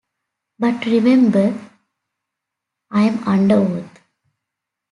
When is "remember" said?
0.87-1.55